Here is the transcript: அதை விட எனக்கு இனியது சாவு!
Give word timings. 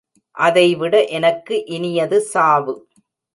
அதை 0.37 0.75
விட 0.75 0.93
எனக்கு 1.09 1.55
இனியது 1.67 2.17
சாவு! 2.31 2.75